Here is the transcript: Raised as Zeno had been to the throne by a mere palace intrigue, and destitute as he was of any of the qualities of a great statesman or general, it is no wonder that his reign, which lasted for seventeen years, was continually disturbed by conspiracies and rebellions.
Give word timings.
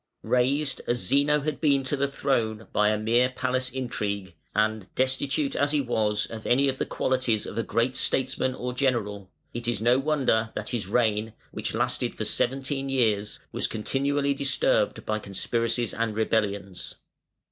Raised 0.23 0.81
as 0.87 0.97
Zeno 0.97 1.41
had 1.41 1.61
been 1.61 1.83
to 1.83 1.95
the 1.95 2.07
throne 2.07 2.65
by 2.73 2.89
a 2.89 2.97
mere 2.97 3.29
palace 3.29 3.69
intrigue, 3.69 4.33
and 4.55 4.87
destitute 4.95 5.55
as 5.55 5.73
he 5.73 5.79
was 5.79 6.25
of 6.31 6.47
any 6.47 6.67
of 6.69 6.79
the 6.79 6.87
qualities 6.87 7.45
of 7.45 7.55
a 7.55 7.61
great 7.61 7.95
statesman 7.95 8.55
or 8.55 8.73
general, 8.73 9.29
it 9.53 9.67
is 9.67 9.79
no 9.79 9.99
wonder 9.99 10.49
that 10.55 10.69
his 10.69 10.87
reign, 10.87 11.33
which 11.51 11.75
lasted 11.75 12.15
for 12.15 12.25
seventeen 12.25 12.89
years, 12.89 13.39
was 13.51 13.67
continually 13.67 14.33
disturbed 14.33 15.05
by 15.05 15.19
conspiracies 15.19 15.93
and 15.93 16.15
rebellions. 16.15 16.95